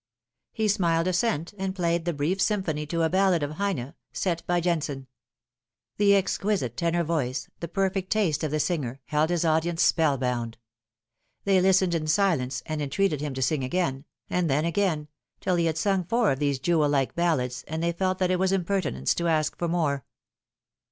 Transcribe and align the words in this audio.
He 0.51 0.67
smiled 0.67 1.05
assent, 1.05 1.53
and 1.59 1.75
played 1.75 2.05
the 2.05 2.11
brief 2.13 2.41
symphony 2.41 2.87
to 2.87 3.03
a 3.03 3.09
ballad 3.11 3.43
of 3.43 3.51
Heine's, 3.57 3.93
set 4.11 4.43
by 4.47 4.59
Jensen. 4.59 5.05
The 5.97 6.15
exquisite 6.15 6.75
tenor 6.75 7.03
voice, 7.03 7.49
the 7.59 7.67
per 7.67 7.87
fect 7.91 8.09
taste 8.09 8.43
of 8.43 8.49
the 8.49 8.59
singer, 8.59 8.99
held 9.05 9.29
his 9.29 9.45
audience 9.45 9.83
spellbound. 9.83 10.57
They 11.43 11.61
listened 11.61 11.93
in 11.93 12.07
silence, 12.07 12.63
and 12.65 12.81
entreated 12.81 13.21
him 13.21 13.35
to 13.35 13.43
sing 13.43 13.63
again, 13.63 14.05
and 14.27 14.49
then 14.49 14.65
again, 14.65 15.07
till 15.39 15.53
he 15.57 15.65
had 15.65 15.77
sung 15.77 16.03
four 16.05 16.31
of 16.31 16.39
these 16.39 16.57
jewel 16.57 16.89
like 16.89 17.13
ballads, 17.13 17.63
and 17.67 17.83
they 17.83 17.91
felt 17.91 18.17
that 18.17 18.31
it 18.31 18.39
was 18.39 18.51
impertinence 18.51 19.13
to 19.13 19.27
ask 19.27 19.55
for 19.55 19.67
more. 19.67 20.03